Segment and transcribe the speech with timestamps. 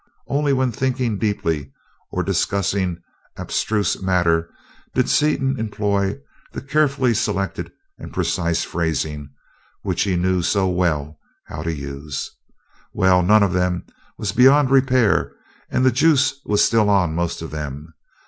[0.25, 1.71] Only when thinking deeply
[2.09, 2.97] or discussing
[3.37, 4.49] abstruse matter
[4.95, 6.19] did Seaton employ
[6.53, 9.29] the carefully selected and precise phrasing,
[9.83, 12.31] which he knew so well how to use.
[12.93, 13.85] "Well, none of them
[14.17, 15.33] was beyond repair
[15.69, 17.93] and the juice was still on most of them.